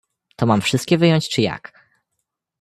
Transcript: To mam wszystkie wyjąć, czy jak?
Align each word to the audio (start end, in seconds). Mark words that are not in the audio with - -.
To 0.35 0.45
mam 0.45 0.61
wszystkie 0.61 0.97
wyjąć, 0.97 1.29
czy 1.29 1.41
jak? 1.41 1.73